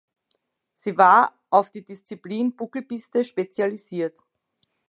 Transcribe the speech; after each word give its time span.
Sie 0.73 0.97
war 0.97 1.31
auf 1.51 1.69
die 1.69 1.85
Disziplin 1.85 2.55
Buckelpiste 2.55 3.23
spezialisiert. 3.23 4.17